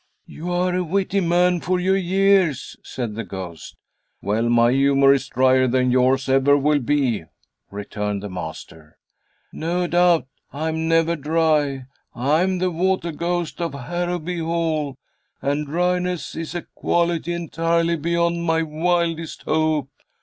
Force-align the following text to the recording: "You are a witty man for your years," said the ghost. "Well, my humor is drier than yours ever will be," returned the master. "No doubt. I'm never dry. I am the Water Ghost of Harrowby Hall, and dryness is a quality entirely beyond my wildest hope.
"You 0.25 0.51
are 0.51 0.73
a 0.73 0.83
witty 0.83 1.19
man 1.19 1.59
for 1.61 1.79
your 1.79 1.95
years," 1.95 2.75
said 2.83 3.13
the 3.13 3.23
ghost. 3.23 3.75
"Well, 4.19 4.49
my 4.49 4.71
humor 4.71 5.13
is 5.13 5.27
drier 5.27 5.67
than 5.67 5.91
yours 5.91 6.27
ever 6.27 6.57
will 6.57 6.79
be," 6.79 7.25
returned 7.69 8.23
the 8.23 8.27
master. 8.27 8.97
"No 9.53 9.85
doubt. 9.85 10.25
I'm 10.51 10.87
never 10.87 11.15
dry. 11.15 11.85
I 12.15 12.41
am 12.41 12.57
the 12.57 12.71
Water 12.71 13.11
Ghost 13.11 13.61
of 13.61 13.75
Harrowby 13.75 14.39
Hall, 14.39 14.95
and 15.39 15.67
dryness 15.67 16.33
is 16.33 16.55
a 16.55 16.63
quality 16.73 17.33
entirely 17.33 17.95
beyond 17.95 18.43
my 18.43 18.63
wildest 18.63 19.43
hope. 19.43 19.91